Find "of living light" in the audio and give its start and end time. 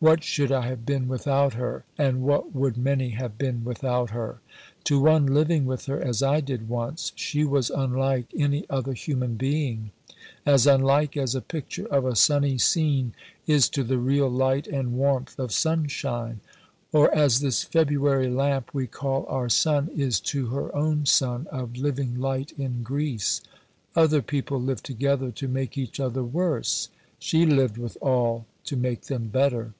21.50-22.52